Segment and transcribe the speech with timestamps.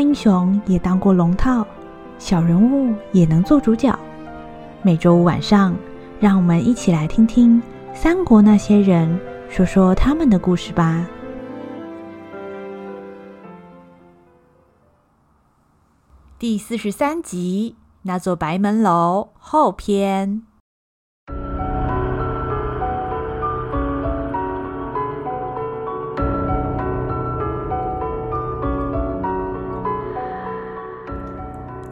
[0.00, 1.66] 英雄也当过龙套，
[2.18, 3.96] 小人物也能做主角。
[4.82, 5.76] 每周五晚上，
[6.18, 7.60] 让我们一起来听听
[7.94, 9.20] 三国那些人
[9.50, 11.06] 说说他们的故事吧。
[16.38, 20.49] 第四十三集，那座白门楼后篇。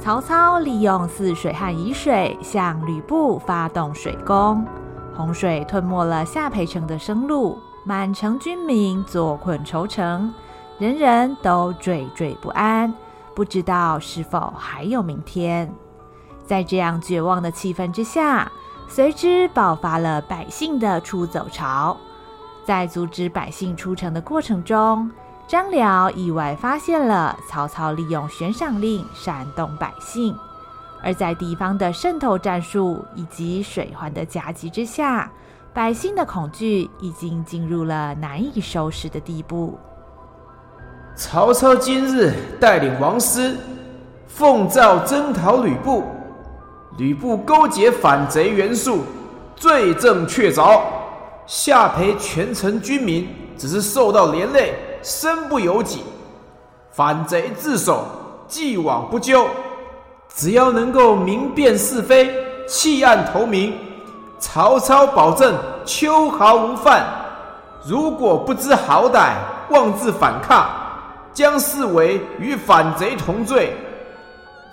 [0.08, 4.64] 曹操利用泗水和沂水向吕布发动水攻，
[5.14, 10.32] 洪水吞没了下邳城的生路，满城军民坐困愁城，
[10.78, 12.90] 人人都惴惴不安，
[13.34, 15.70] 不知道是否还有明天。
[16.46, 18.50] 在这样绝望的气氛之下，
[18.88, 21.94] 随之爆发了百姓的出走潮。
[22.64, 25.10] 在阻止百姓出城的过程中，
[25.48, 30.36] 张辽意外发现了曹操利用悬赏令煽动百姓，
[31.02, 35.32] 而在敌方的渗透战术以及水患的夹击之下，
[35.72, 39.78] 百姓的恐惧已经进入了难以收拾的地步。
[41.16, 43.56] 曹操今日带领王师
[44.26, 46.04] 奉诏征讨吕布，
[46.98, 49.02] 吕布勾结反贼袁术，
[49.56, 50.82] 罪证确凿，
[51.46, 54.74] 下邳全城军民只是受到连累。
[55.08, 56.04] 身不由己，
[56.90, 58.04] 反贼自首，
[58.46, 59.46] 既往不咎。
[60.34, 62.30] 只要能够明辨是非，
[62.68, 63.74] 弃暗投明，
[64.38, 67.06] 曹操保证秋毫无犯。
[67.86, 69.32] 如果不知好歹，
[69.70, 70.68] 妄自反抗，
[71.32, 73.74] 将视为与反贼同罪。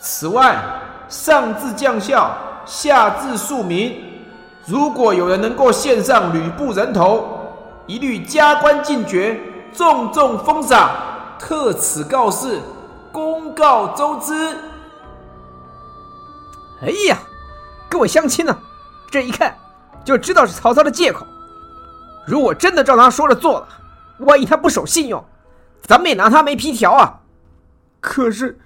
[0.02, 0.58] 此外，
[1.08, 2.30] 上至将校，
[2.66, 3.95] 下至庶民，
[4.66, 7.25] 如果有人能够献上吕布人头，
[7.88, 9.39] 一律加官进爵。
[9.75, 10.89] 重重封赏，
[11.37, 12.61] 特此告示，
[13.11, 14.33] 公告周知。
[16.81, 17.17] 哎呀，
[17.89, 18.57] 各位乡亲呢，
[19.11, 19.55] 这一看
[20.03, 21.25] 就知道是曹操的借口。
[22.25, 23.67] 如果真的照他说的做了，
[24.19, 25.23] 万一他不守信用，
[25.83, 27.19] 咱们也拿他没皮条啊。
[28.00, 28.57] 可是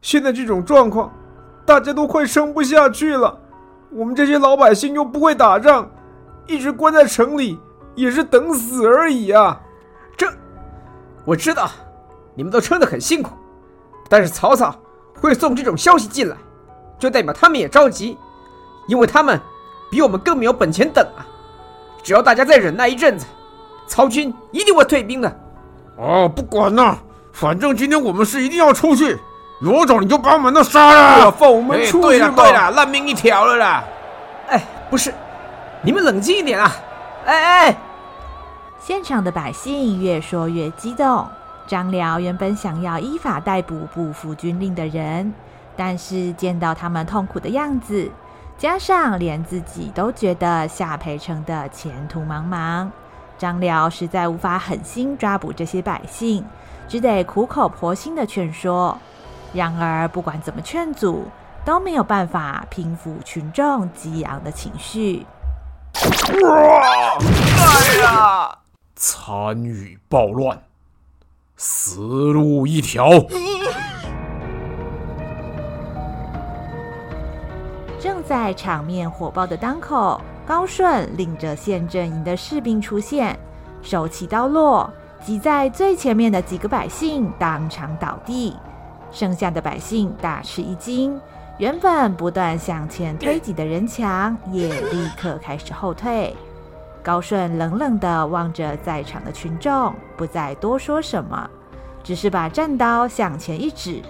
[0.00, 1.12] 现在这种状况，
[1.66, 3.38] 大家都快撑不下去了。
[3.90, 5.90] 我们这些老百姓又不会打仗，
[6.46, 7.58] 一直关在城里
[7.94, 9.60] 也是等死而已啊。
[11.28, 11.70] 我知道，
[12.34, 13.32] 你们都撑得很辛苦，
[14.08, 14.74] 但是曹操
[15.20, 16.34] 会送这种消息进来，
[16.98, 18.16] 就代表他们也着急，
[18.86, 19.38] 因为他们
[19.90, 21.20] 比我们更没有本钱等啊！
[22.02, 23.26] 只要大家再忍耐一阵子，
[23.86, 25.40] 曹军一定会退兵的。
[25.98, 26.96] 哦，不管了，
[27.30, 29.18] 反正今天我们是一定要出去，
[29.60, 32.32] 有种你就把我们都杀了，放我们出去吧！
[32.34, 33.84] 对了，烂命一条了啦！
[34.48, 35.12] 哎，不是，
[35.82, 36.74] 你们冷静一点啊！
[37.26, 37.78] 哎哎。
[38.88, 41.28] 现场的百姓越说越激动。
[41.66, 45.30] 张辽原本想要依法逮捕不服军令的人，
[45.76, 48.10] 但是见到他们痛苦的样子，
[48.56, 52.88] 加上连自己都觉得夏培城的前途茫茫，
[53.36, 56.42] 张辽实在无法狠心抓捕这些百姓，
[56.88, 58.96] 只得苦口婆心的劝说。
[59.52, 61.26] 然而，不管怎么劝阻，
[61.62, 65.26] 都没有办法平复群众激昂的情绪。
[66.42, 67.18] 哇！
[67.20, 68.57] 哎呀！
[69.00, 70.60] 参与暴乱，
[71.56, 73.08] 死路一条。
[78.00, 83.38] 正在场面火爆的当口，高顺领着县阵营的士兵出现，
[83.82, 84.92] 手起刀落，
[85.24, 88.56] 挤在最前面的几个百姓当场倒地，
[89.12, 91.20] 剩下的百姓大吃一惊，
[91.58, 96.34] 原本不断向前推挤的人墙也立刻开始后退。
[97.02, 101.48] 高顺冷冷地望着在场的群众，不再多说什么，
[102.02, 104.02] 只是把战刀向前一指，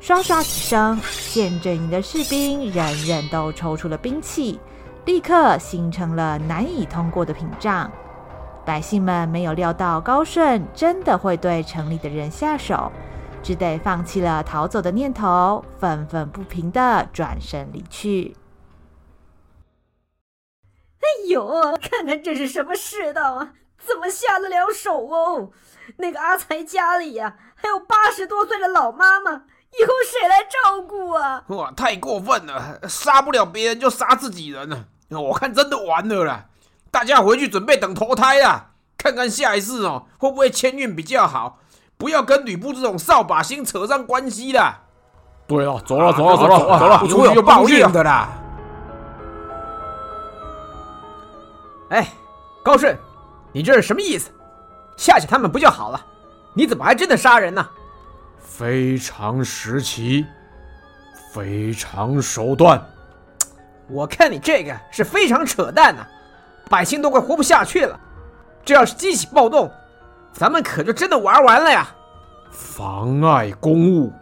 [0.00, 4.58] 唰唰几声，县阵营的士兵人人都抽出了兵器，
[5.04, 7.90] 立刻形成了难以通过的屏障。
[8.64, 12.92] 百姓们没有料到高顺真的会对城里的人下手，
[13.42, 18.36] 只得放弃了逃走的念头，愤愤不平地转身离去。
[21.02, 23.50] 哎呦，看看这是什么世道啊！
[23.84, 25.50] 怎么下得了手哦？
[25.96, 31.42] 那个阿才家里呀、啊，还有八十多岁的老妈妈，以后谁来照顾啊？
[31.48, 32.80] 哇，太过分了！
[32.88, 34.86] 杀不了别人就杀自己人了，
[35.20, 36.44] 我看真的完了啦！
[36.92, 41.58] 大家回去准备等投胎啦，看看下一次哦会不会签运比较好，
[41.98, 44.82] 不要跟吕布这种扫把星扯上关系啦。
[45.48, 48.38] 对了，走了，走了，走了，走了，不会有报应的啦。
[51.92, 52.08] 哎，
[52.64, 52.96] 高顺，
[53.52, 54.30] 你这是什么意思？
[54.96, 56.06] 吓吓他们不就好了？
[56.54, 57.66] 你怎么还真的杀人呢？
[58.40, 60.26] 非常时期，
[61.32, 62.82] 非常手段。
[63.88, 66.08] 我看你这个是非常扯淡呐、啊，
[66.70, 67.98] 百姓都快活不下去了。
[68.64, 69.70] 这要是激起暴动，
[70.32, 71.88] 咱们可就真的玩完了呀！
[72.50, 74.12] 妨碍公务，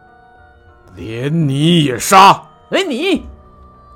[0.97, 2.43] 连你也杀！
[2.71, 3.27] 连，你！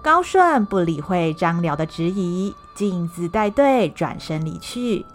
[0.03, 5.06] 高顺不理会张辽的质疑，径自带队转身离去。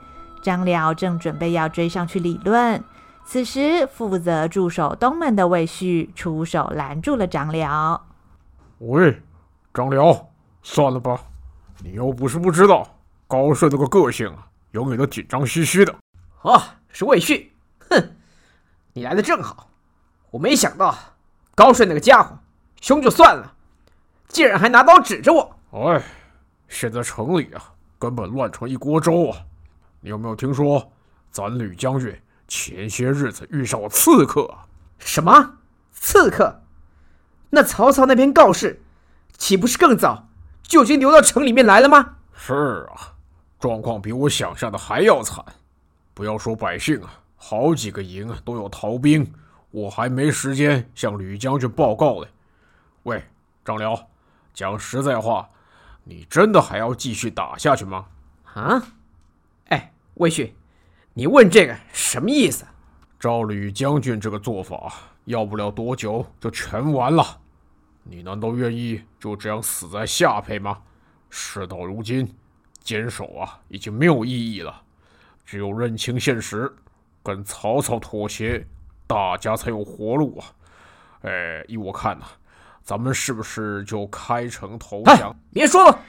[0.41, 2.83] 张辽正准备要追上去理论，
[3.25, 8.07] 此时负责驻守东门的魏续出手拦住了张辽。
[8.79, 9.21] 喂，
[9.73, 10.29] 张辽，
[10.63, 11.19] 算了吧，
[11.83, 12.87] 你又不是不知道，
[13.27, 14.47] 高顺那个个性啊。
[14.71, 15.93] 永远都紧张兮兮的。
[16.43, 17.51] 啊，是魏续。
[17.89, 18.11] 哼，
[18.93, 19.67] 你来的正好。
[20.29, 20.95] 我没想到
[21.55, 22.37] 高顺那个家伙
[22.79, 23.51] 凶就算了，
[24.27, 25.55] 竟然还拿刀指着我。
[25.71, 26.01] 哎，
[26.69, 29.37] 现在城里啊，根本乱成一锅粥啊！
[29.99, 30.89] 你有没有听说，
[31.29, 32.17] 咱吕将军
[32.47, 34.65] 前些日子遇上了刺客啊？
[34.97, 35.57] 什么
[35.91, 36.61] 刺客？
[37.49, 38.81] 那曹操那边告示，
[39.37, 40.29] 岂不是更早
[40.61, 42.17] 就已经流到城里面来了吗？
[42.33, 43.13] 是啊。
[43.59, 45.43] 状况比我想象的还要惨，
[46.13, 49.29] 不要说百姓啊，好几个营啊都有逃兵，
[49.71, 52.27] 我还没时间向吕将军报告嘞。
[53.03, 53.21] 喂，
[53.65, 54.07] 张辽，
[54.53, 55.49] 讲实在话，
[56.09, 58.07] 你真的还要继续打下去吗？
[58.55, 58.81] 啊？
[59.65, 60.55] 哎，魏续，
[61.13, 62.65] 你问这个什么意思？
[63.19, 64.91] 照吕将军这个做法，
[65.25, 67.39] 要不了多久就全完了。
[68.01, 70.81] 你难道愿意就这样死在下邳吗？
[71.29, 72.27] 事到如今。
[72.81, 74.81] 坚守啊，已经没有意义了。
[75.45, 76.73] 只有认清现实，
[77.21, 78.65] 跟曹操妥协，
[79.05, 80.45] 大家才有活路啊！
[81.21, 82.31] 哎，依我看呐、啊，
[82.89, 85.31] 咱们是不是就开城投降？
[85.53, 85.99] 别说了。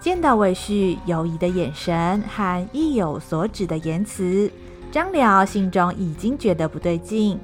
[0.00, 4.50] 见到魏旭犹疑的眼神和意有所指的言辞，
[4.90, 7.38] 张辽心中已经觉得不对劲。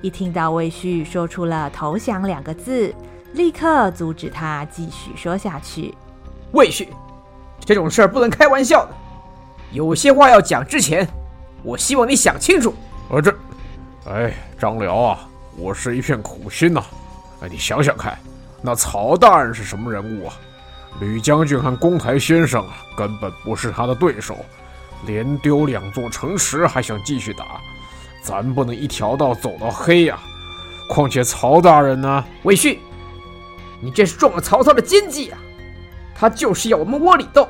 [0.00, 2.92] 一听到魏旭说出了“投降”两个字，
[3.34, 5.94] 立刻阻止他继续说下去。
[6.50, 6.88] 魏旭，
[7.60, 8.92] 这种事儿不能开玩笑的。
[9.70, 11.06] 有些话要讲之前，
[11.62, 12.74] 我希望你想清楚。
[13.10, 13.34] 啊，这，
[14.06, 16.86] 哎，张辽啊，我是一片苦心呐、啊。
[17.42, 18.18] 哎，你想想看，
[18.62, 20.34] 那曹大人是什么人物啊？
[21.00, 24.36] 吕将军和公台先生啊，根本不是他的对手，
[25.06, 27.60] 连丢两座城池还想继续打，
[28.22, 30.22] 咱不能一条道走到黑呀、啊。
[30.88, 32.24] 况且曹大人呢？
[32.42, 32.78] 魏续。
[33.80, 35.38] 你这是中了曹操的奸计啊！
[36.14, 37.48] 他就是要我们窝里斗。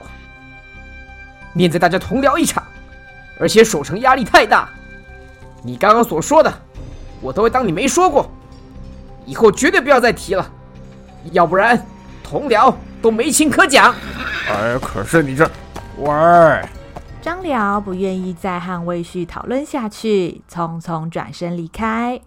[1.52, 2.64] 念在大家同僚一场，
[3.38, 4.70] 而且守城压力太大，
[5.62, 6.52] 你刚刚所说的，
[7.20, 8.28] 我都会当你没说过。
[9.24, 10.50] 以后绝对不要再提了，
[11.30, 11.86] 要不然
[12.24, 13.94] 同僚都没情可讲。
[14.48, 15.48] 哎，可是你这，
[15.98, 16.10] 喂！
[17.20, 22.20] 张辽不愿意再和魏续讨论下去，匆匆转身离开。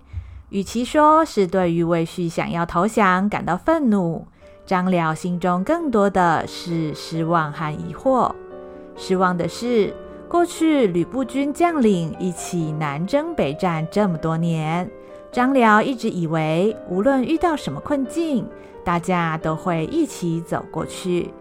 [0.48, 4.26] 与其说是对于魏续想要投降感到愤怒，
[4.66, 8.34] 张辽心中更多的是失望和疑惑。
[8.96, 9.94] 失望的是，
[10.36, 14.92] 过去吕布军将领一起南征北战这么多年，
[15.32, 18.46] 张辽一直以为无论遇到什么困境，
[18.84, 21.32] 大家都会一起走过去。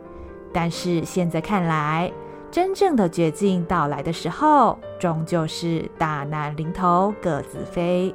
[0.53, 2.13] 但是现在看来，
[2.53, 8.15] 真正的绝境到来的时候，终究是大难临头各自飞。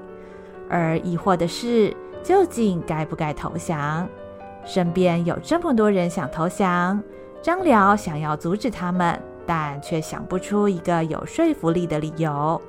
[0.70, 1.94] 而疑惑的是，
[2.24, 4.08] 究竟该不该投降？
[4.64, 7.04] 身边有这么多人想投降，
[7.42, 12.62] 张辽想要阻止他们，但却想不出一个有说服力的理由。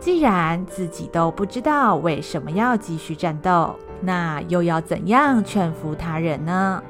[0.00, 6.82] 既然自己都不知道为什么要继续战斗，那又要怎样劝服他人呢？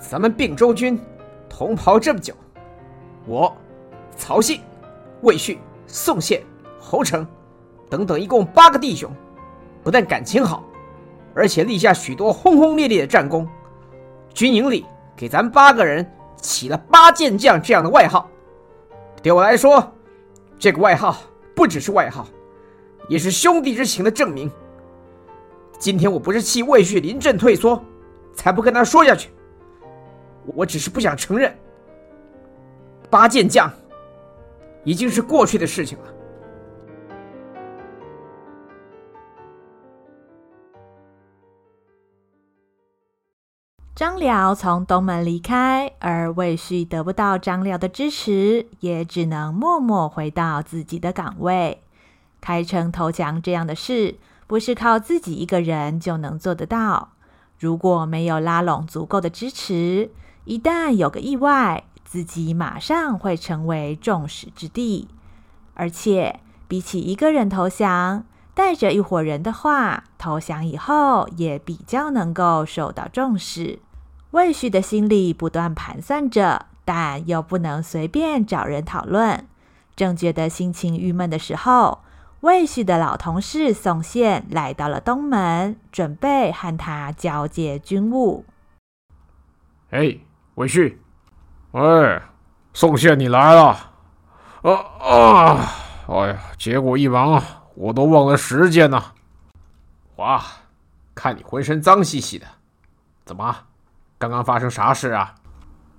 [0.00, 1.00] 咱们并州军
[1.48, 2.34] 同袍这么久，
[3.26, 3.56] 我、
[4.16, 4.60] 曹信、
[5.20, 6.42] 魏续、宋宪、
[6.80, 7.24] 侯成。
[7.88, 9.08] 等等，一共八个弟兄，
[9.84, 10.64] 不但感情好，
[11.32, 13.46] 而且立下许多轰轰烈烈的战功。
[14.34, 14.84] 军营里
[15.16, 16.04] 给咱八个人
[16.40, 18.28] 起了“八剑将”这样的外号。
[19.22, 19.92] 对我来说，
[20.58, 21.16] 这个外号
[21.54, 22.26] 不只是外号，
[23.08, 24.50] 也是兄弟之情的证明。
[25.78, 27.82] 今天我不是气魏旭临阵退缩，
[28.34, 29.30] 才不跟他说下去。
[30.46, 31.54] 我只是不想承认
[33.10, 33.70] ，“八剑将”
[34.84, 36.04] 已经是过去的事情了。
[44.00, 51.82] 张辽从东门离开，而魏续得不到张辽的支持，也只能默默回到自己的岗位。
[52.40, 54.16] 开城投降这样的事，
[54.46, 57.10] 不是靠自己一个人就能做得到。
[57.58, 60.10] 如果没有拉拢足够的支持，
[60.46, 65.08] 一旦有个意外，自己马上会成为众矢之的，
[65.74, 73.80] 而且比起一个人投降，带着一伙人的话，投降以后也比较能够受到重视。
[74.32, 79.48] 魏旭的心里不断盘算着，但又不能随便找人讨论。
[79.96, 82.02] 正觉得心情郁闷的时候，
[82.42, 88.44] 魏旭的老同事宋宪来到了东门，准备和他交接军务。
[89.90, 90.16] 哎，
[90.54, 91.02] 魏旭，
[91.72, 92.22] 哎，
[92.72, 93.90] 宋宪，你来了。
[94.62, 95.68] 啊啊！
[96.06, 99.02] 哎呀，结果一忙啊，我都忘了时间呢。
[100.16, 100.40] 哇，
[101.16, 102.46] 看你浑身脏兮兮的，
[103.24, 103.64] 怎么？
[104.20, 105.34] 刚刚发生啥事啊？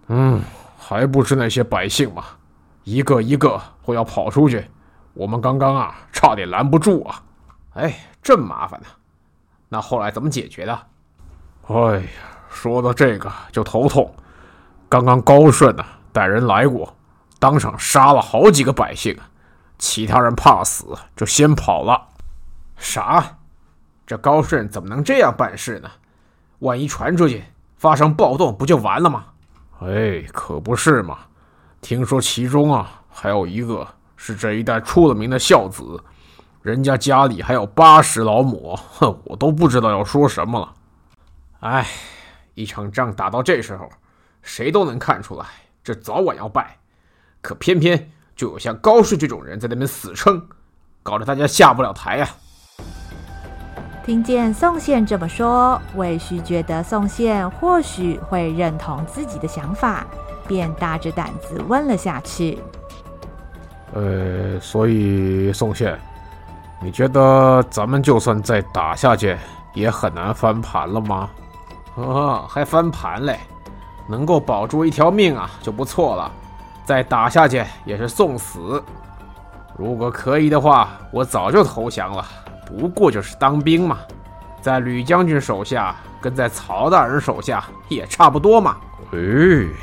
[0.05, 0.39] 嗯，
[0.77, 2.23] 还不是那些百姓嘛，
[2.83, 4.63] 一个一个都要跑出去。
[5.15, 7.23] 我们刚刚啊，差点拦不住啊！
[7.73, 8.85] 哎，这么麻烦呢？
[9.69, 10.79] 那后来怎么解决的？
[11.63, 12.07] 哎呀，
[12.47, 14.13] 说到这个就头痛。
[14.87, 16.95] 刚刚高顺呢、啊，带人来过，
[17.39, 19.17] 当场杀了好几个百姓，
[19.79, 21.99] 其他人怕死，就先跑了。
[22.77, 23.37] 啥？
[24.05, 25.89] 这高顺怎么能这样办事呢？
[26.59, 27.43] 万一传出去
[27.81, 29.25] 发生暴动，不就完了吗？
[29.79, 31.17] 哎，可不是嘛！
[31.81, 33.87] 听说其中啊，还有一个。
[34.23, 35.99] 是这一代出了名的孝子，
[36.61, 40.73] 人家家里还有八十老母，哼，我都不知道要说什么了。
[41.61, 41.87] 哎，
[42.53, 43.89] 一场仗打到这时候，
[44.43, 45.47] 谁都能看出来，
[45.83, 46.77] 这早晚要败。
[47.41, 50.47] 可偏偏就有像高氏这种人在那边死撑，
[51.01, 52.29] 搞得大家下不了台呀、
[54.03, 60.05] 听见宋宪这么说，魏续觉得宋宪或许会认同自己的想法，
[60.47, 62.57] 便大着胆子问了下去。
[63.93, 65.99] 呃，所以宋宪，
[66.81, 69.37] 你觉得咱们就算再打下去，
[69.75, 71.29] 也很难翻盘了吗？
[71.95, 73.39] 哦，还翻盘嘞？
[74.07, 76.31] 能够保住一条命啊，就不错了。
[76.83, 78.83] 再打下去也是送死。
[79.77, 82.25] 如果可以的话，我早就投降了。
[82.79, 83.99] 不过就是当兵嘛，
[84.61, 88.77] 在吕将军手下，跟在曹大人手下也差不多嘛。
[89.13, 89.19] 哎，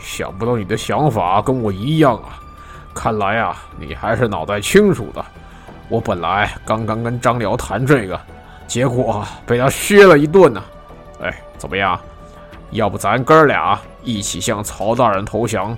[0.03, 2.41] 想不到你的想法跟我一样啊。
[2.95, 5.25] 看来啊，你还是脑袋清楚的。
[5.89, 8.21] 我本来刚刚跟张辽谈这个，
[8.67, 10.63] 结果被他削了一顿呢。
[11.21, 11.99] 哎，怎么样？
[12.71, 15.77] 要不咱哥俩一起向曹大人投降？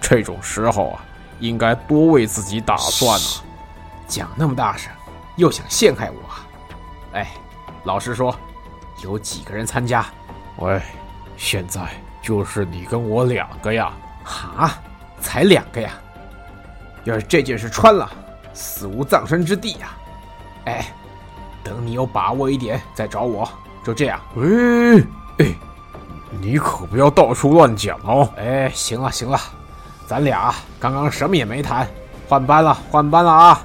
[0.00, 1.04] 这种时候啊，
[1.38, 3.26] 应该多为自己打算呢。
[4.08, 4.92] 讲那么大声，
[5.36, 6.31] 又想陷害我？
[7.12, 7.28] 哎，
[7.84, 8.34] 老实说，
[9.02, 10.06] 有几个人参加？
[10.56, 10.80] 喂，
[11.36, 11.80] 现在
[12.22, 13.92] 就是你跟我两个呀。
[14.24, 14.72] 哈，
[15.20, 15.90] 才两个呀？
[17.04, 18.08] 要是这件事穿了，
[18.54, 19.90] 死无葬身之地呀！
[20.66, 20.86] 哎，
[21.64, 23.48] 等你有把握一点再找我，
[23.84, 24.20] 就这样。
[24.36, 25.04] 哎
[25.38, 25.54] 哎，
[26.40, 28.32] 你可不要到处乱讲哦！
[28.36, 29.38] 哎，行了行了，
[30.06, 31.88] 咱俩刚刚什么也没谈，
[32.28, 33.60] 换班了换班了啊！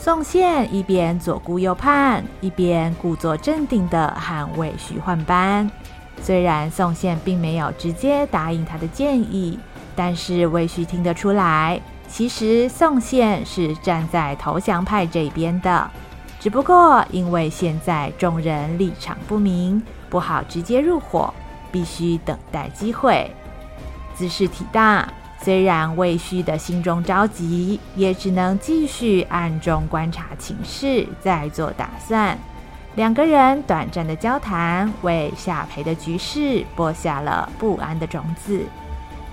[0.00, 5.68] 宋宪一边左顾右盼，一边故作镇定地和魏续换班。
[6.22, 9.58] 虽然宋宪并没有直接答应他的建议，
[9.96, 11.80] 但是魏续听得出来。
[12.06, 15.90] 其实宋宪是站在投降派这边的，
[16.38, 21.34] 只不过因为现在众人立场不明，不好直接入伙，
[21.72, 23.30] 必须等待机会。
[24.14, 25.08] 姿势体大，
[25.40, 32.36] 虽然魏续的心中着急，也只能继续暗中观察情势，再做打算。
[32.96, 38.64] 两个人短暂的交谈，为下邳的局势播下了不安的种子。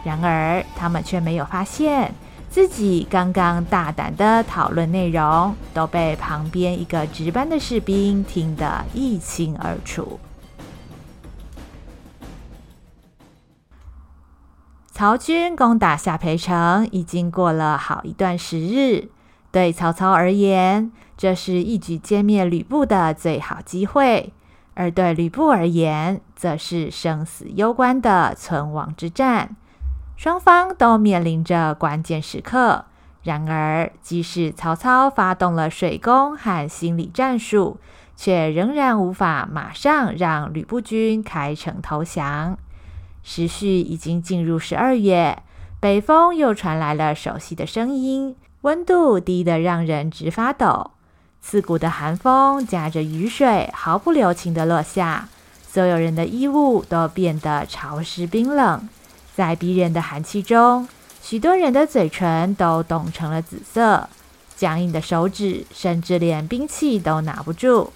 [0.03, 2.13] 然而，他们却没有发现。
[2.47, 10.17] 自己刚刚大胆的讨论内容，都被旁边一个值班的士兵听得一清二楚。
[14.95, 19.09] 曹军攻打下邳城已经过了好一段时日，
[19.51, 24.31] 对曹操而言，这是一举歼灭吕布的最好机会；
[24.73, 29.57] 而对吕布而言，则是生死攸关的存亡之战。
[30.15, 32.85] 双方都面临着关键时刻，
[33.21, 37.81] 然而，即使曹操发动了水攻和心理战术，
[38.15, 42.57] 却仍然无法马上让吕布军开城投降。
[43.27, 45.41] 时序已经进入十二月，
[45.79, 50.91] 北风又传来了熟悉的声音，温度低得让人直发抖，
[51.41, 55.27] 刺骨的寒风夹着雨水，毫不留情地落下，
[55.67, 58.87] 所有人的衣物都变得潮湿冰冷。
[59.35, 60.87] 在逼人的寒气中，
[61.23, 64.07] 许多人的嘴唇都冻成了紫色，
[64.55, 67.91] 僵硬的手指甚至连兵器都拿不住。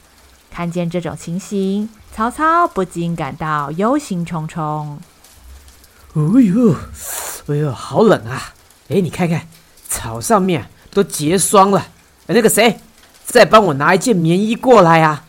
[0.49, 4.97] 看见这种情形，曹操不禁感到忧心忡忡。
[6.15, 6.75] 哎呦，
[7.47, 8.53] 哎呦，好冷啊！
[8.89, 9.47] 哎，你看看，
[9.87, 11.85] 草上面都结霜了。
[12.25, 12.79] 那个谁，
[13.25, 15.23] 再帮我拿一件棉衣过来呀、啊？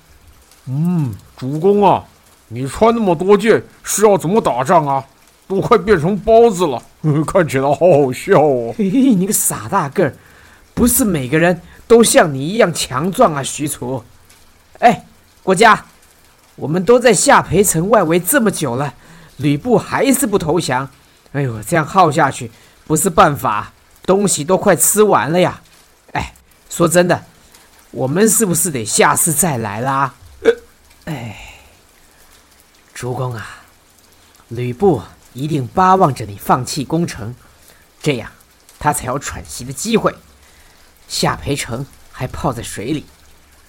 [0.66, 2.04] 嗯，主公啊，
[2.48, 5.04] 你穿那么多件是要怎么打仗啊？
[5.46, 6.80] 都快变成包子了，
[7.26, 8.74] 看起来好好笑哦。
[8.78, 10.14] 嘿嘿，你个傻大个儿，
[10.72, 14.02] 不是每个人都像你一样强壮啊，许褚。
[14.78, 15.04] 哎，
[15.42, 15.84] 国家，
[16.56, 18.94] 我们都在下邳城外围这么久了，
[19.40, 20.88] 吕布还是不投降。
[21.32, 22.50] 哎呦，这样耗下去
[22.86, 23.72] 不是办法，
[24.04, 25.60] 东西都快吃完了呀。
[26.12, 26.34] 哎，
[26.68, 27.24] 说真的，
[27.90, 30.14] 我们是不是得下次再来啦？
[30.42, 30.52] 呃，
[31.06, 31.54] 哎，
[32.94, 33.62] 主公啊，
[34.48, 35.02] 吕布。
[35.32, 37.32] 一定巴望着你放弃攻城，
[38.02, 38.32] 这样
[38.80, 40.12] 他才有喘息的机会。
[41.06, 43.06] 下邳城还泡在水里，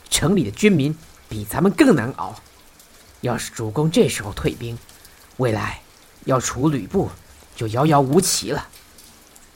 [0.10, 0.98] 城里的军民
[1.30, 2.36] 比咱们更难熬。
[3.20, 4.76] 要是主公这时候退兵，
[5.42, 5.82] 未来
[6.26, 7.10] 要除吕布
[7.56, 8.68] 就遥遥无期了。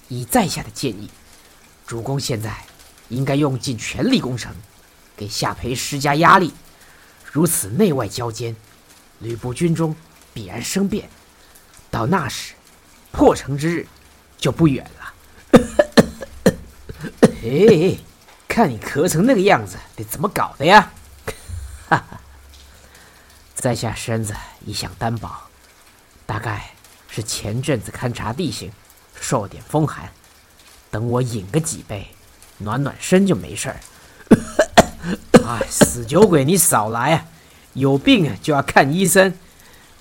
[0.08, 1.12] 以在下的建议，
[1.86, 2.66] 主公现在
[3.10, 4.52] 应该用尽全力攻城，
[5.16, 6.52] 给下邳施加压力。
[7.32, 8.56] 如此内外交煎，
[9.20, 9.96] 吕布军中
[10.34, 11.08] 必然生变。
[11.92, 12.56] 到那时，
[13.12, 13.88] 破城之日
[14.40, 15.14] 就不远了。
[17.44, 17.96] 哎，
[18.48, 20.92] 看你咳成那个样子，得怎么搞的呀？
[21.88, 22.20] 哈哈，
[23.54, 24.34] 在下身子
[24.66, 25.30] 一向单薄，
[26.26, 26.72] 大概
[27.08, 28.72] 是前阵子勘察地形，
[29.20, 30.10] 受点风寒。
[30.92, 32.08] 等我饮个几杯，
[32.58, 33.80] 暖暖身就没事儿。
[35.46, 37.26] 哎，死酒鬼，你少来啊！
[37.74, 39.34] 有病啊就要看医生。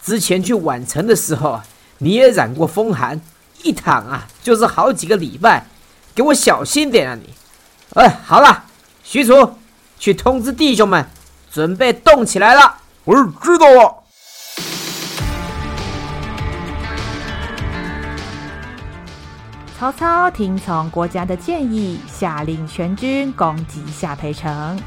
[0.03, 1.61] 之前去宛城的时候。
[1.99, 3.21] 你也染过风寒，
[3.63, 5.65] 一躺啊就是好几个礼拜，
[6.13, 7.33] 给我小心点啊你！
[7.95, 8.65] 哎，好了，
[9.05, 9.55] 许褚，
[9.99, 11.09] 去通知弟兄们，
[11.53, 12.79] 准备动起来了。
[13.05, 14.04] 我知道了。
[19.85, 24.81] 曹操听从国家的建议，下令全军攻击下邳城。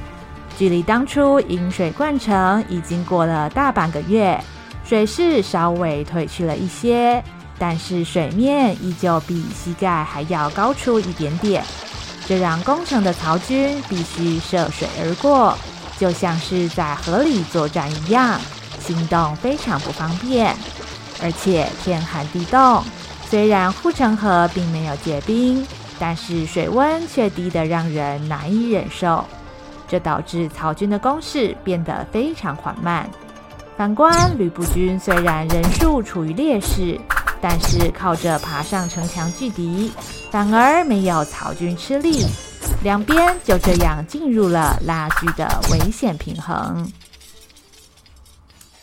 [0.57, 4.43] 距离当初引水灌城已经过了大半个月。
[4.83, 7.23] 水势稍微退去了一些，
[7.59, 11.63] 但是水面依旧比膝盖还要高出一点点，
[12.25, 15.55] 这让攻城的曹军必须涉水而过，
[15.99, 18.41] 就像是在河里作战一样，
[18.79, 20.55] 行动非常不方便。
[21.21, 22.83] 而且天寒地冻，
[23.29, 25.65] 虽然护城河并没有结冰，
[25.99, 29.25] 但是水温却低得让人难以忍受，
[29.87, 33.09] 这导致曹军的攻势变得非常缓慢。
[33.75, 36.99] 反观吕布军，虽然人数处于劣势，
[37.41, 39.91] 但是靠着爬上城墙拒敌，
[40.31, 42.25] 反而没有曹军吃力，
[42.81, 46.89] 两边就这样进入了拉锯的危险平衡。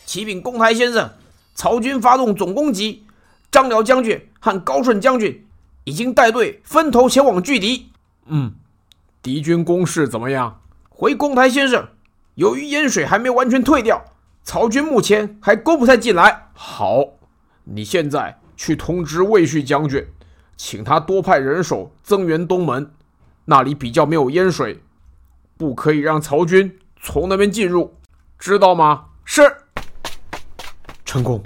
[0.05, 1.09] 启禀公台先生，
[1.55, 3.04] 曹军发动总攻击，
[3.55, 5.47] 张辽将军和高顺将军
[5.85, 7.89] 已经带队分头前往拒敌。
[8.25, 8.53] 嗯，
[9.23, 10.59] 敌军攻势怎么样？
[10.89, 11.87] 回公台先生，
[12.33, 14.03] 由于淹水还没完全退掉。
[14.43, 16.49] 曹军目前还攻不太进来。
[16.51, 17.13] 好，
[17.63, 20.05] 你现在去通知魏续将军，
[20.57, 22.91] 请他多派人手增援东门，
[23.45, 24.81] 那里比较没有淹水，
[25.55, 27.95] 不可以让曹军从那边进入，
[28.37, 29.05] 知道吗？
[29.23, 29.43] 是。
[31.05, 31.41] 成功，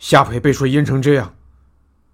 [0.00, 1.34] 下邳被水淹成这样，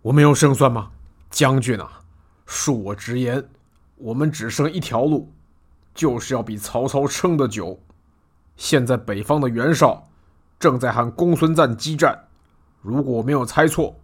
[0.02, 0.90] 我们有胜算吗？
[1.30, 2.00] 将军啊，
[2.44, 3.48] 恕我直言，
[3.94, 5.32] 我们只剩一条路，
[5.94, 7.80] 就是要比曹操撑得久。
[8.56, 10.08] 现在北方的袁绍
[10.58, 12.24] 正在和公孙瓒激战，
[12.82, 13.94] 如果我没有猜错，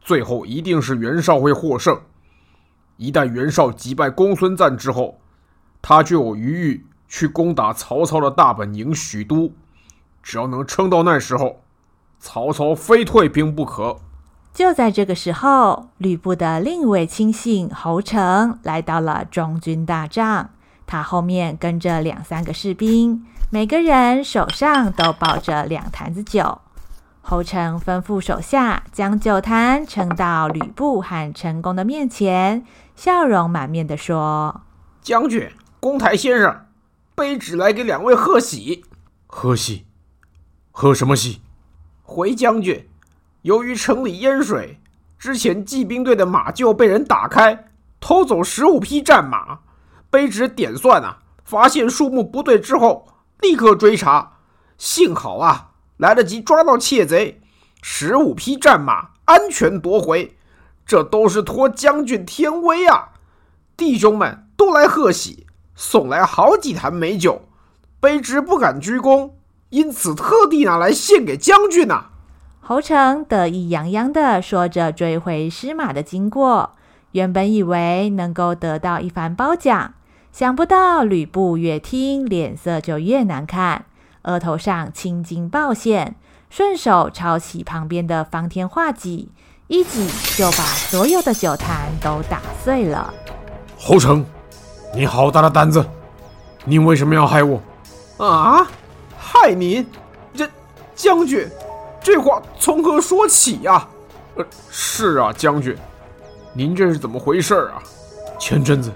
[0.00, 1.96] 最后一定是袁绍会获胜。
[2.96, 5.20] 一旦袁绍击败公孙瓒之后，
[5.80, 9.52] 他就有余裕去攻打曹操的大本营许都。
[10.24, 11.62] 只要能撑到那时候，
[12.20, 14.00] 曹操非退兵不可。
[14.52, 20.50] 就在这个时候，吕布的另一位亲信侯成来到了中军大帐，
[20.86, 23.24] 他后面跟着两三个士兵。
[23.50, 26.60] 每个人手上都抱着两坛子酒，
[27.22, 34.62] 侯成吩咐手下将酒坛呈到吕布和陈宫的面前，笑容满面地说
[35.00, 36.66] ：“将军、公台先生，
[37.14, 38.84] 卑职来给两位贺喜。
[39.26, 39.86] 贺喜？
[40.72, 41.40] 贺什么喜？
[42.10, 42.88] 回将军，
[43.42, 44.80] 由于城里淹水，
[45.18, 47.66] 之前骑兵队的马厩被人打开，
[48.00, 49.58] 偷走十五匹战马。
[50.10, 53.06] 卑职点算啊，发现数目不对之后。”
[53.40, 54.38] 立刻追查，
[54.78, 57.42] 幸好啊，来得及抓到窃贼，
[57.82, 60.36] 十五匹战马安全夺回，
[60.86, 63.10] 这都是托将军天威啊！
[63.76, 67.42] 弟兄们都来贺喜，送来好几坛美酒，
[68.00, 69.37] 卑职不敢居功，
[69.70, 72.10] 因此特地拿来献给将军呐、啊。
[72.60, 76.74] 侯成得意洋洋地说着追回失马的经过，
[77.12, 79.94] 原本以为能够得到一番褒奖，
[80.32, 83.86] 想不到吕布越听脸色就越难看，
[84.22, 86.16] 额头上青筋暴现，
[86.50, 89.30] 顺手抄起旁边的方天画戟，
[89.66, 93.12] 一戟就把所有的酒坛都打碎了。
[93.78, 94.24] 侯成，
[94.94, 95.84] 你好大的胆子！
[96.64, 97.60] 你为什么要害我？
[98.18, 98.66] 啊，
[99.30, 99.86] 害您？
[100.34, 100.48] 这
[100.94, 101.46] 将军，
[102.02, 103.86] 这话从何说起呀？
[104.36, 105.76] 呃，是啊，将军，
[106.54, 107.82] 您这是怎么回事啊？
[108.38, 108.90] 前阵子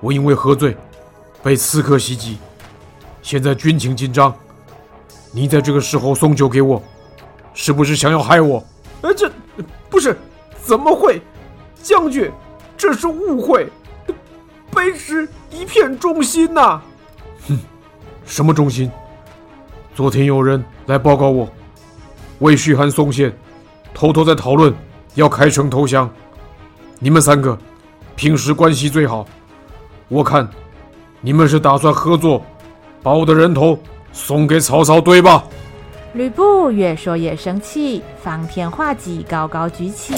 [0.00, 0.76] 我因为喝醉，
[1.40, 2.38] 被刺客袭击，
[3.22, 4.34] 现在军情紧张，
[5.30, 6.82] 你在这个时候送酒给我，
[7.54, 8.64] 是不是想要害我？
[9.02, 9.30] 呃，这
[9.88, 10.16] 不是，
[10.64, 11.22] 怎么会？
[11.80, 12.32] 将军，
[12.76, 13.70] 这是误会，
[14.72, 16.82] 卑职一片忠心呐、啊。
[17.48, 17.58] 哼，
[18.24, 18.90] 什么忠心？
[19.96, 21.48] 昨天有人来报告我，
[22.40, 23.34] 魏续和宋宪
[23.94, 24.70] 偷偷在讨论
[25.14, 26.06] 要开城投降。
[26.98, 27.58] 你们三个
[28.14, 29.26] 平时关系最好，
[30.08, 30.46] 我看
[31.22, 32.44] 你们是打算合作，
[33.02, 33.78] 把我的人头
[34.12, 35.42] 送给曹操，对吧？
[36.12, 40.14] 吕布越说越生气，方天画戟高高举起，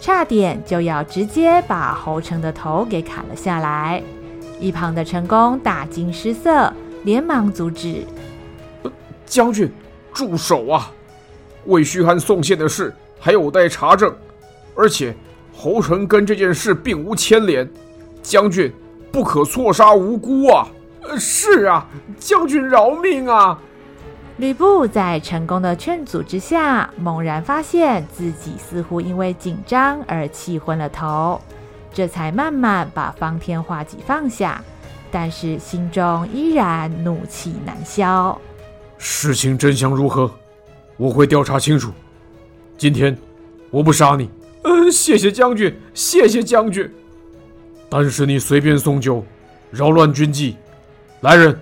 [0.00, 4.02] 差点就要直接把侯成的头给砍了下来。
[4.58, 6.72] 一旁的陈宫大惊失色，
[7.04, 8.06] 连忙阻止
[9.28, 9.70] ：“将军，
[10.12, 10.90] 住手啊！
[11.66, 14.12] 魏续和宋宪的事还有待查证，
[14.74, 15.14] 而且
[15.54, 17.68] 侯成跟这件事并无牵连，
[18.22, 18.72] 将军
[19.12, 20.66] 不可错杀无辜啊
[21.18, 21.86] ！”“是啊，
[22.18, 23.60] 将军饶命啊！”
[24.38, 31.40] 吕布在成功的劝阻之下，猛然发现自己似乎因为紧张而气昏了头。
[31.92, 34.62] 这才慢慢把方天画戟放下，
[35.10, 38.40] 但是心中依然怒气难消。
[38.98, 40.30] 事情真相如何？
[40.96, 41.92] 我会调查清楚。
[42.76, 43.16] 今天
[43.70, 44.28] 我不杀你。
[44.64, 46.92] 嗯，谢谢将军，谢谢将军。
[47.88, 49.24] 但是你随便送酒，
[49.70, 50.56] 扰乱军纪，
[51.20, 51.58] 来人，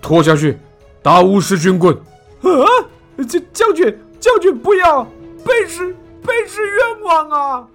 [0.00, 0.56] 拖下去，
[1.02, 1.94] 打五十军棍。
[2.42, 2.64] 啊！
[3.28, 5.04] 将将军，将军不要，
[5.44, 5.94] 卑职
[6.24, 7.68] 卑职冤枉啊！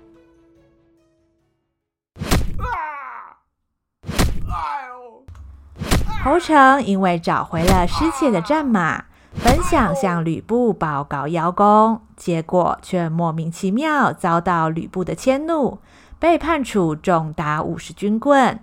[6.30, 9.06] 侯成因为找回了失窃的战马，
[9.42, 15.80] 本想向吕布报告邀功，结果却莫名其妙遭到吕布的迁怒，
[16.20, 18.60] 被判处重打五十军棍。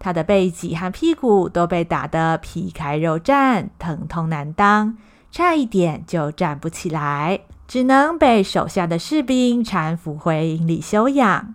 [0.00, 4.96] 他的背脊和屁股都被打得皮开肉绽，疼痛难当，
[5.30, 7.38] 差一点就站不起来，
[7.68, 11.54] 只能被手下的士兵搀扶回营里休养。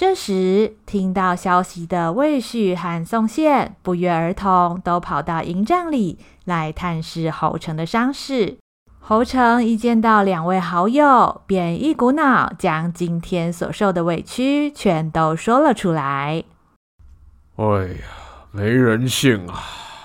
[0.00, 8.58] 这时，听到消息的魏续和宋宪不约而同都跑到营帐里来探视侯成的伤势。
[9.00, 16.44] 侯成一见到两位好友，便一股脑将今天所受的委屈全都说了出来。
[17.56, 18.04] 哎呀，
[18.52, 19.60] 没人性啊！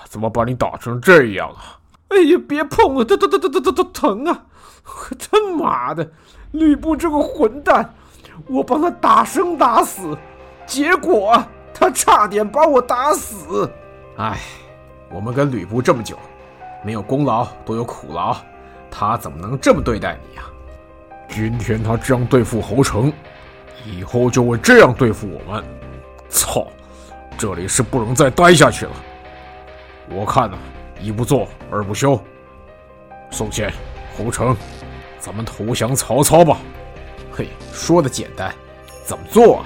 [0.05, 1.77] 怎么把你打成这样啊？
[2.07, 4.45] 哎呀，别碰了，都都都都都都疼啊！
[5.19, 6.09] 他妈的，
[6.49, 7.93] 吕布这个混蛋！
[8.47, 10.17] 我帮他打生打死，
[10.65, 11.43] 结果
[11.73, 13.71] 他差点把我打死。
[14.17, 14.39] 唉，
[15.09, 16.17] 我们跟吕布这么久，
[16.83, 18.35] 没有功劳都有苦劳，
[18.91, 20.43] 他怎么能这么对待你呀？
[21.29, 23.11] 今天他这样对付侯成，
[23.85, 25.63] 以后就会这样对付我们。
[26.29, 26.67] 操，
[27.37, 28.91] 这里是不能再待下去了。
[30.09, 30.57] 我看呢，
[30.99, 32.19] 一不做二不休。
[33.31, 33.73] 宋宪、
[34.15, 34.55] 侯成，
[35.17, 36.57] 咱们投降曹操吧。
[37.35, 38.53] 嘿，说的简单，
[39.03, 39.65] 怎么做啊？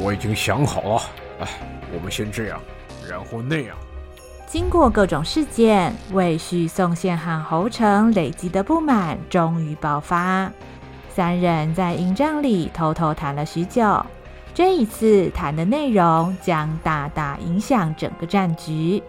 [0.00, 1.02] 我已经想好了。
[1.40, 1.48] 哎，
[1.92, 2.60] 我们先这样，
[3.10, 3.76] 然后那样。
[4.46, 10.52] 经过各种事件，魏续、宋宪和侯成累积的不满终于爆发。
[11.12, 14.06] 三人在营帐里偷偷谈了许久。
[14.54, 19.02] 这一次谈的内容将大大影响整个战局。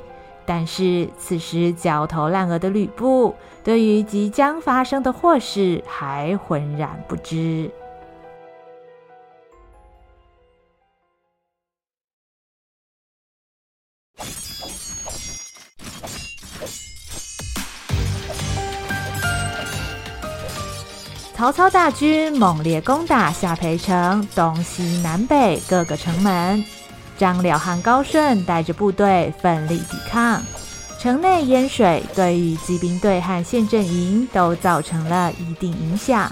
[0.45, 7.71] 但是此时焦头烂额的吕布，对于即将发生的祸事还浑然不知。
[21.36, 26.63] 曹操大军猛烈攻打下邳城东西南北各个城门。
[27.17, 30.41] 张辽和高顺带着部队奋力抵抗，
[30.99, 36.32] 城内淹水对于骑兵队和陷阵营都造成了一定影响。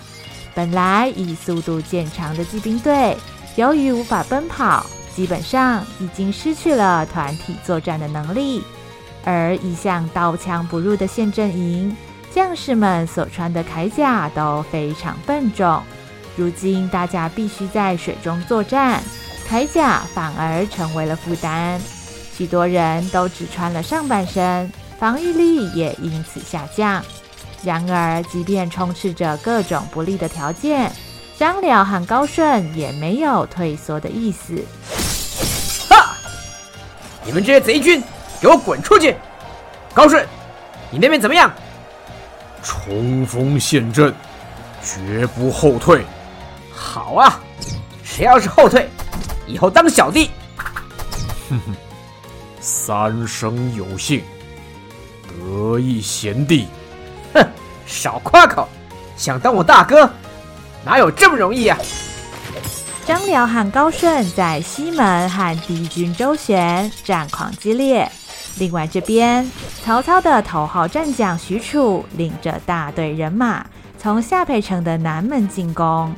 [0.54, 3.16] 本来以速度见长的骑兵队，
[3.56, 8.64] 由于无法奔跑，基本上已经失去了团体作战的能力。
[9.24, 11.96] 而一向刀枪不入的陷阵营，
[12.34, 15.82] 将士们所穿的铠甲都非常笨重。
[16.36, 19.02] 如今大家必须在水中作战。
[19.52, 21.78] 铠甲反而成为了负担。
[22.34, 27.04] 许多人都只穿了上半身，防御力也因此下降。
[27.62, 30.90] 然而，即便充斥着各种不利的条件，
[31.38, 34.64] 张辽和高顺也没有退缩的意思。
[35.90, 36.16] 哈！
[37.26, 38.02] 你们这些贼军，
[38.40, 39.18] 给我滚出去！
[39.94, 40.26] 高顺，
[40.90, 41.52] 你那边怎么样？
[42.64, 44.14] 冲锋陷阵，
[44.82, 46.06] 绝不后退。
[46.74, 47.40] 好啊，
[48.04, 48.90] 谁要是后退，
[49.52, 50.30] 以后当小弟。
[51.50, 51.76] 哼哼，
[52.62, 54.24] 三生有幸，
[55.28, 56.68] 得一贤弟。
[57.34, 57.46] 哼，
[57.86, 58.70] 少夸口，
[59.18, 60.10] 想当我大哥？
[60.86, 61.84] 哪有这么容易呀、啊？
[63.06, 68.10] 张辽和高顺在西门和敌军周旋，战况激烈。
[68.58, 69.50] 另外这边，
[69.84, 73.66] 曹操的头号战将许褚领着大队人马
[73.98, 76.14] 从下沛城的南门进攻。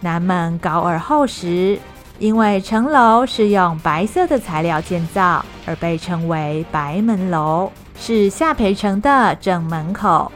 [0.00, 1.78] 南门高而厚实，
[2.18, 10.30] 因为城楼是用白色的材料建造，而被称为白门楼，是下邳城的正门口。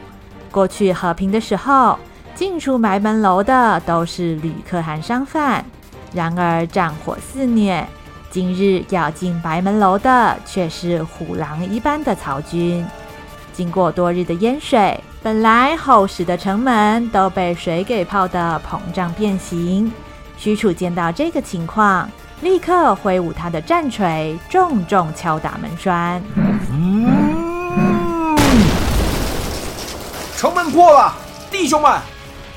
[0.49, 1.99] 过去和平的时候，
[2.33, 5.65] 进出白门楼的都是旅客和商贩，
[6.13, 7.85] 然而战火肆虐，
[8.31, 12.85] 今日要进白门楼的却是虎狼一般的曹军。
[13.51, 19.91] 经过多日的淹水，本来厚实的城门都被水给泡得膨胀变形。
[20.43, 22.05] 许褚见到这个情况，
[22.41, 26.21] 立刻挥舞他的战锤，重重敲打门栓。
[26.69, 28.35] 嗯，
[30.35, 31.13] 城门破了，
[31.49, 31.97] 弟兄们！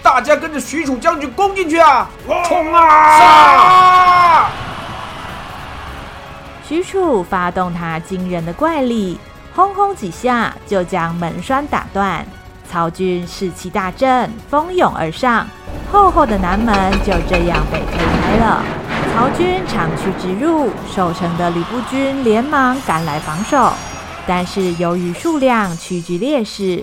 [0.03, 2.11] 大家跟着许褚将军攻进去啊！
[2.49, 3.19] 冲啊！
[3.21, 4.49] 杀！
[6.69, 9.21] 许褚发动他惊人的怪力，
[9.55, 12.27] 轰轰几下就将门栓打断。
[12.71, 15.47] 曹军士气大振，蜂拥而上，
[15.91, 18.63] 厚厚的南门就这样被推开了。
[19.15, 23.73] 曹军长驱直入，守城的吕布军连忙赶来防守，
[24.27, 26.83] 但是由于数量屈居劣势。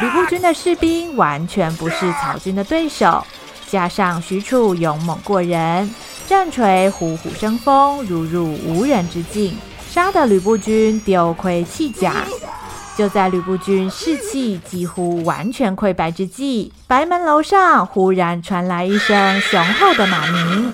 [0.00, 3.24] 吕布军的士兵完全不是曹军的对手，
[3.68, 5.94] 加上许褚勇猛过人，
[6.26, 9.56] 战锤虎虎生风，如入无人之境，
[9.90, 12.24] 杀得吕布军丢盔弃甲。
[12.96, 20.72] 就在吕布军士气几乎完全溃败之际，白门楼上忽然传来一声雄厚的马鸣，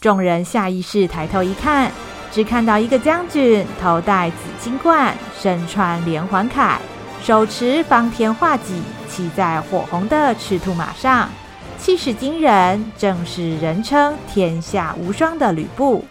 [0.00, 1.90] 众人下意识抬头一看，
[2.30, 6.76] 只看到一个将军头戴紫金冠，身穿连环铠。
[7.22, 11.30] 手持方天画戟，骑在火红的赤兔马上，
[11.78, 16.04] 气势惊人，正是人称天下无双的吕布。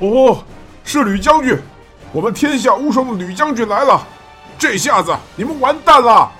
[0.00, 0.42] 哦，
[0.82, 1.56] 是吕将军，
[2.12, 4.04] 我们天下无双的吕将军来了！
[4.60, 6.30] 这下子你们完蛋了！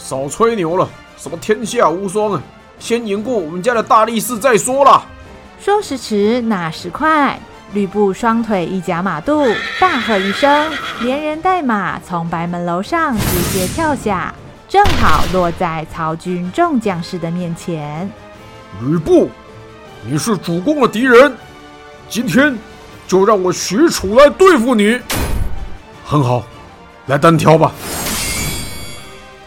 [0.00, 2.42] 少吹牛了，什么天下无双啊？
[2.80, 5.00] 先赢过我们家的大力士再说了。
[5.60, 7.38] 说时迟，那时快。
[7.72, 9.46] 吕布双腿一夹马肚，
[9.78, 14.34] 大喝一声，连人带马从白门楼上直接跳下，
[14.68, 18.10] 正好落在曹军众将士的面前。
[18.82, 19.30] 吕布，
[20.02, 21.32] 你是主公的敌人，
[22.08, 22.58] 今天
[23.06, 24.98] 就让我许褚来对付你。
[26.04, 26.42] 很好，
[27.08, 27.72] 来单挑吧。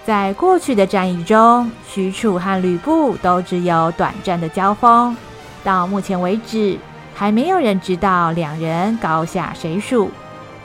[0.04, 5.15] 在过去的战役中，许褚和吕布都只有短暂的交锋，
[5.63, 6.78] 到目前为止。
[7.13, 10.10] 还没有人知道两人高下谁属。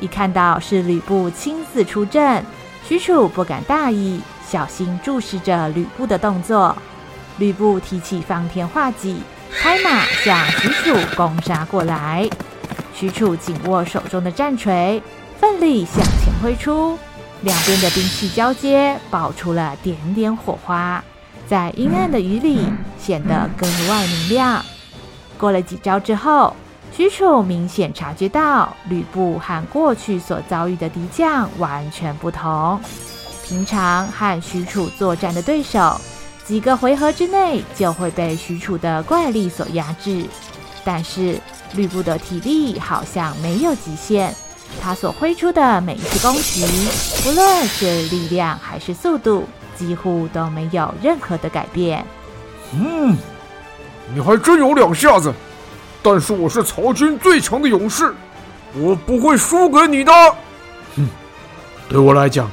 [0.01, 2.43] 一看到是吕布亲自出阵，
[2.83, 6.75] 许褚不敢大意，小心注视着吕布的动作。
[7.37, 9.21] 吕布提起方天画戟，
[9.61, 12.27] 拍马向许褚攻杀过来。
[12.95, 15.03] 许褚紧握手中的战锤，
[15.41, 16.99] 奋力向前挥出，
[17.43, 21.03] 两边的兵器交接，爆出了点点火花，
[21.47, 22.67] 在阴暗的雨里
[22.99, 24.65] 显得格外明亮。
[25.39, 26.55] 过了几招之后，
[26.93, 32.81] 许褚明显察觉到吕布和过去所遭遇的敌将完全不同。
[33.45, 36.01] 平常和许褚作战的对手，
[36.45, 40.25] 几个回合之内就会被许褚的怪力所压制。
[40.85, 41.39] 但是
[41.75, 44.35] 吕布的体力好像没有极限，
[44.83, 46.67] 他所挥出的每一次攻击，
[47.23, 49.45] 不论是力量还是速度，
[49.77, 52.05] 几乎都没有任何的改变。
[52.73, 53.17] 嗯。
[54.15, 55.35] 你还真有两下子，
[56.01, 58.15] 但是我是曹军最强的勇士，
[58.75, 60.13] 我不会输给你的。
[60.95, 61.09] 哼，
[61.89, 62.49] 对我来讲，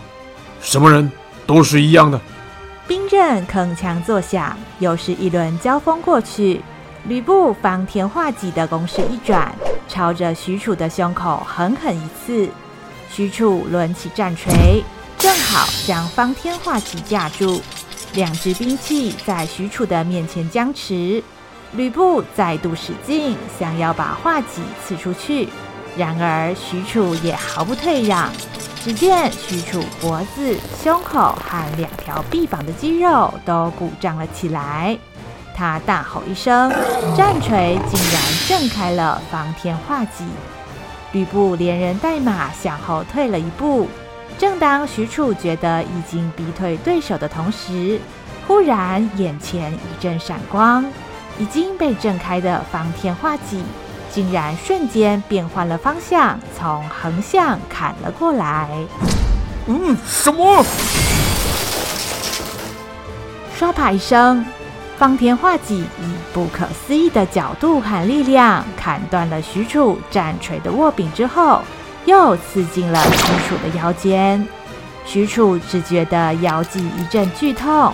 [0.62, 1.12] 什么人
[1.46, 2.20] 都是一样的。
[2.88, 6.60] 兵刃铿锵作响，又是一轮交锋过去。
[7.06, 9.54] 吕布方天画戟的攻势一转，
[9.90, 12.50] 朝着许褚的胸口狠狠一刺。
[13.10, 14.82] 许褚抡起战锤，
[15.18, 17.62] 正好将方天画戟架住，
[18.14, 21.22] 两支兵器在许褚的面前僵持。
[21.74, 25.50] 吕布再度使劲，想要把画戟刺出去，
[25.98, 28.32] 然而许褚也毫不退让。
[28.82, 34.98] 只见许褚脖子、胸口和两条臂膀的肌肉都鼓胀了起来。
[35.56, 36.72] 他大吼一声，
[37.16, 40.26] 战锤竟然震开了方天画戟。
[41.12, 43.88] 吕布连人带马向后退了一步。
[44.38, 48.00] 正当许褚觉得已经逼退对手的同时，
[48.48, 50.84] 忽然眼前一阵闪光，
[51.38, 53.64] 已经被震开的方天画戟。
[54.12, 58.70] 竟然瞬间变换了方向，从横向砍了过来。
[59.66, 60.64] 嗯，什么？
[63.58, 64.46] 唰啪一声，
[64.98, 71.62] 方天画戟以不可思议的角度和力量砍断了许褚战锤的握柄之后，
[72.06, 74.48] 又刺进了许褚的腰间。
[75.06, 77.94] 许褚只觉得腰际一阵剧痛，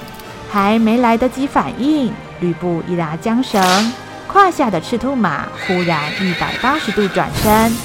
[0.50, 3.62] 还没来得及反应，吕布一拉缰绳。
[4.28, 7.76] 胯下的赤兔马忽然一百八十度转身，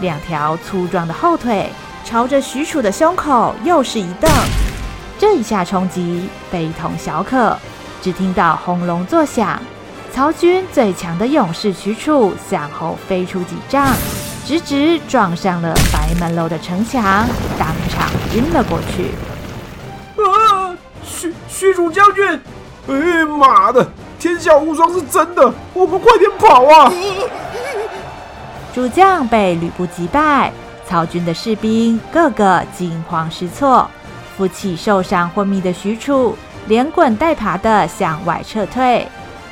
[0.00, 1.70] 两条粗壮的后腿
[2.04, 4.30] 朝着许褚的胸口又是一蹬。
[5.18, 7.56] 这一下冲击非同小可，
[8.04, 9.58] 只听到轰隆作响，
[10.12, 13.94] 曹军最强的勇士许褚向后飞出几丈，
[14.44, 17.26] 直直撞上了白门楼的城墙，
[17.58, 19.12] 当场晕了过去。
[20.22, 22.38] 啊，许许褚将军！
[22.88, 23.88] 哎妈的！
[24.18, 26.92] 天下无双是真的，我们快点跑啊！
[28.74, 30.52] 主将被吕布击败，
[30.86, 33.88] 曹军的士兵个个惊慌失措，
[34.36, 36.36] 扶起受伤昏迷的许褚，
[36.66, 39.06] 连滚带爬地向外撤退。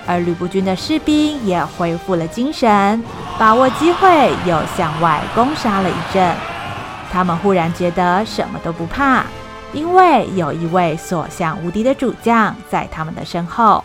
[0.04, 3.02] 而吕布军的士兵也恢复了精神，
[3.38, 6.34] 把握机会又向外攻杀了一阵。
[7.12, 9.24] 他们忽然觉得什么都不怕，
[9.72, 13.84] 因为有一位所向无敌的主将在他们的身后。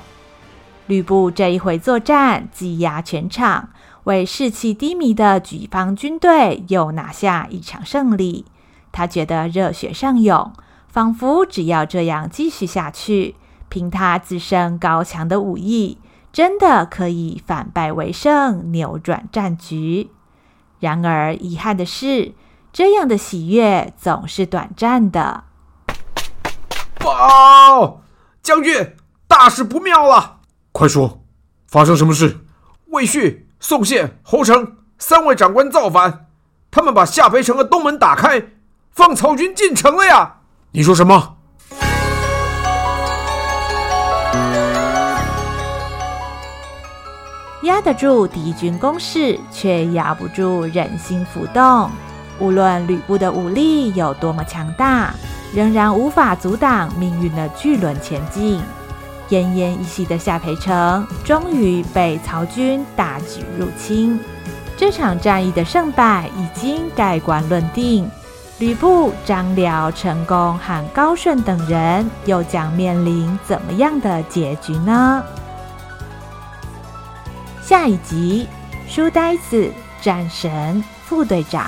[0.87, 3.69] 吕布这一回作战，技压全场，
[4.05, 8.45] 为士气低迷的己方军队又拿下一场胜利。
[8.91, 10.51] 他觉得热血上涌，
[10.87, 13.35] 仿佛只要这样继续下去，
[13.69, 15.99] 凭他自身高强的武艺，
[16.31, 20.09] 真的可以反败为胜，扭转战局。
[20.79, 22.33] 然而遗憾的是，
[22.71, 25.43] 这样的喜悦总是短暂的。
[26.99, 28.01] 报，
[28.41, 28.95] 将军，
[29.27, 30.39] 大事不妙了！
[30.71, 31.23] 快说，
[31.67, 32.39] 发生什么事？
[32.87, 36.27] 魏续、宋宪、侯成三位长官造反，
[36.71, 38.49] 他们把下邳城的东门打开，
[38.91, 40.36] 放曹军进城了呀！
[40.71, 41.35] 你说什么？
[47.63, 51.89] 压得住敌军攻势，却压不住人心浮动。
[52.39, 55.13] 无论吕布的武力有多么强大，
[55.53, 58.61] 仍然无法阻挡命运的巨轮前进。
[59.29, 64.19] 奄奄一息的夏培城终于被曹军大举入侵，
[64.77, 68.09] 这场战役的胜败已经盖棺论定。
[68.59, 75.23] 吕布、张辽、陈宫和高顺等人又将面临怎么样的结局呢？
[77.61, 78.47] 下一集，
[78.87, 81.67] 书呆子战神副队长。